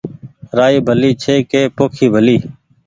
[0.57, 2.37] رآئي ڀلي ڇي ڪي پوکي ڀلي